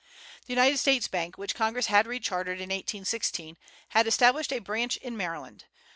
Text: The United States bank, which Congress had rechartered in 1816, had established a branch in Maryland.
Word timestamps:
The 0.47 0.53
United 0.53 0.79
States 0.79 1.07
bank, 1.07 1.37
which 1.37 1.53
Congress 1.53 1.85
had 1.85 2.07
rechartered 2.07 2.57
in 2.57 2.71
1816, 2.73 3.55
had 3.89 4.07
established 4.07 4.51
a 4.51 4.57
branch 4.57 4.97
in 4.97 5.15
Maryland. 5.15 5.65